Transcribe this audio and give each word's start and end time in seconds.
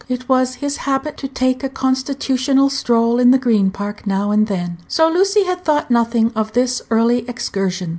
It 0.09 0.27
was 0.27 0.55
his 0.55 0.77
habit 0.77 1.15
to 1.17 1.27
take 1.27 1.63
a 1.63 1.69
constitutional 1.69 2.71
stroll 2.71 3.19
in 3.19 3.29
the 3.29 3.37
Green 3.37 3.69
Park 3.69 4.07
now 4.07 4.31
and 4.31 4.47
then, 4.47 4.79
so 4.87 5.07
Lucy 5.07 5.43
had 5.43 5.63
thought 5.63 5.91
nothing 5.91 6.31
of 6.35 6.53
this 6.53 6.81
early 6.89 7.19
excursion. 7.29 7.89